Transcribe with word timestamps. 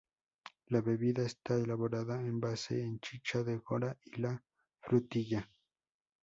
La 0.69 0.81
bebida 0.81 1.21
está 1.21 1.53
elaborada 1.57 2.19
en 2.19 2.39
base 2.39 2.73
de 2.73 2.97
chicha 3.01 3.43
de 3.43 3.59
jora 3.59 3.95
y 4.05 4.19
la 4.21 4.43
frutilla. 4.79 5.47